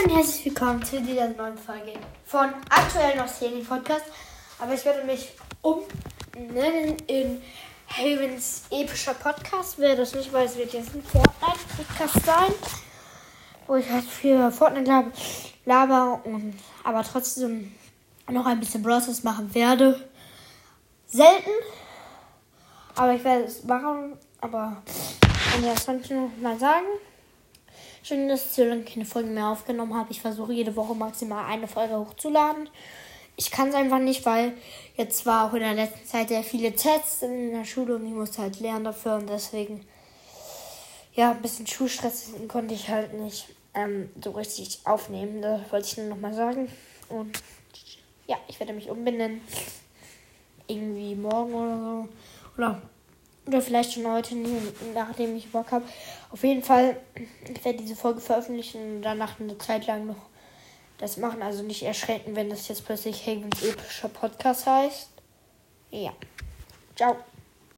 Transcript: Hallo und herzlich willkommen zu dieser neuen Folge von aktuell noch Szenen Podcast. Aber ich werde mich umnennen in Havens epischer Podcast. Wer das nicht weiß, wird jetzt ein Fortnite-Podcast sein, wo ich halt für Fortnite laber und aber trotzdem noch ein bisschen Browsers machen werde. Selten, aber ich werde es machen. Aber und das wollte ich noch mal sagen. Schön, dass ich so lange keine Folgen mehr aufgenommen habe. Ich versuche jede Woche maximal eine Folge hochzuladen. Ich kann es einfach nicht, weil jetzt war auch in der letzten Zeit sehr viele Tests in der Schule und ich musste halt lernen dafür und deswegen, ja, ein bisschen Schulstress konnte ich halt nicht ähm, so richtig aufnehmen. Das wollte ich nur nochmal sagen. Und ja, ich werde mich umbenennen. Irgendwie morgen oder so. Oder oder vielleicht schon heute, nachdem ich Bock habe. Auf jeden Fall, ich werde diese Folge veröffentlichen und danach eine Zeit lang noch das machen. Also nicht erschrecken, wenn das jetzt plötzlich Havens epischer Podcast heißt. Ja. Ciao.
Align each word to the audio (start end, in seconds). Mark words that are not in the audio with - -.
Hallo 0.00 0.12
und 0.12 0.16
herzlich 0.16 0.44
willkommen 0.46 0.82
zu 0.84 1.00
dieser 1.00 1.28
neuen 1.28 1.58
Folge 1.58 1.92
von 2.24 2.50
aktuell 2.68 3.16
noch 3.16 3.28
Szenen 3.28 3.64
Podcast. 3.66 4.04
Aber 4.58 4.72
ich 4.72 4.84
werde 4.84 5.04
mich 5.04 5.32
umnennen 5.62 6.96
in 7.06 7.42
Havens 7.88 8.62
epischer 8.70 9.14
Podcast. 9.14 9.78
Wer 9.78 9.96
das 9.96 10.14
nicht 10.14 10.32
weiß, 10.32 10.56
wird 10.56 10.72
jetzt 10.72 10.94
ein 10.94 11.02
Fortnite-Podcast 11.02 12.24
sein, 12.24 12.54
wo 13.66 13.76
ich 13.76 13.90
halt 13.90 14.04
für 14.04 14.50
Fortnite 14.50 15.12
laber 15.64 16.20
und 16.24 16.54
aber 16.84 17.02
trotzdem 17.02 17.72
noch 18.30 18.46
ein 18.46 18.60
bisschen 18.60 18.82
Browsers 18.82 19.22
machen 19.22 19.54
werde. 19.54 20.08
Selten, 21.06 21.50
aber 22.94 23.14
ich 23.14 23.24
werde 23.24 23.44
es 23.44 23.64
machen. 23.64 24.16
Aber 24.40 24.82
und 25.56 25.66
das 25.66 25.86
wollte 25.88 26.04
ich 26.04 26.10
noch 26.10 26.30
mal 26.40 26.58
sagen. 26.58 26.86
Schön, 28.02 28.28
dass 28.28 28.46
ich 28.46 28.52
so 28.52 28.64
lange 28.64 28.82
keine 28.82 29.04
Folgen 29.04 29.34
mehr 29.34 29.48
aufgenommen 29.48 29.94
habe. 29.94 30.10
Ich 30.10 30.22
versuche 30.22 30.54
jede 30.54 30.74
Woche 30.74 30.94
maximal 30.94 31.44
eine 31.44 31.68
Folge 31.68 31.98
hochzuladen. 31.98 32.70
Ich 33.36 33.50
kann 33.50 33.68
es 33.68 33.74
einfach 33.74 33.98
nicht, 33.98 34.24
weil 34.24 34.54
jetzt 34.96 35.26
war 35.26 35.46
auch 35.46 35.54
in 35.54 35.60
der 35.60 35.74
letzten 35.74 36.06
Zeit 36.06 36.28
sehr 36.28 36.42
viele 36.42 36.74
Tests 36.74 37.20
in 37.20 37.52
der 37.52 37.64
Schule 37.64 37.96
und 37.96 38.06
ich 38.06 38.12
musste 38.12 38.40
halt 38.40 38.58
lernen 38.58 38.84
dafür 38.84 39.16
und 39.16 39.28
deswegen, 39.28 39.86
ja, 41.14 41.32
ein 41.32 41.42
bisschen 41.42 41.66
Schulstress 41.66 42.30
konnte 42.48 42.72
ich 42.72 42.88
halt 42.88 43.12
nicht 43.12 43.48
ähm, 43.74 44.08
so 44.24 44.30
richtig 44.30 44.80
aufnehmen. 44.84 45.42
Das 45.42 45.70
wollte 45.70 45.86
ich 45.86 45.96
nur 45.98 46.06
nochmal 46.06 46.32
sagen. 46.32 46.68
Und 47.10 47.42
ja, 48.26 48.36
ich 48.48 48.58
werde 48.58 48.72
mich 48.72 48.88
umbenennen. 48.88 49.42
Irgendwie 50.66 51.14
morgen 51.16 51.52
oder 51.52 51.78
so. 51.78 52.08
Oder 52.56 52.82
oder 53.46 53.60
vielleicht 53.60 53.92
schon 53.94 54.06
heute, 54.06 54.34
nachdem 54.94 55.36
ich 55.36 55.50
Bock 55.50 55.72
habe. 55.72 55.84
Auf 56.30 56.44
jeden 56.44 56.62
Fall, 56.62 56.96
ich 57.14 57.64
werde 57.64 57.78
diese 57.78 57.96
Folge 57.96 58.20
veröffentlichen 58.20 58.96
und 58.96 59.02
danach 59.02 59.40
eine 59.40 59.58
Zeit 59.58 59.86
lang 59.86 60.06
noch 60.06 60.30
das 60.98 61.16
machen. 61.16 61.42
Also 61.42 61.62
nicht 61.62 61.82
erschrecken, 61.82 62.36
wenn 62.36 62.50
das 62.50 62.68
jetzt 62.68 62.84
plötzlich 62.84 63.26
Havens 63.26 63.62
epischer 63.62 64.08
Podcast 64.08 64.66
heißt. 64.66 65.10
Ja. 65.90 66.12
Ciao. 66.94 67.16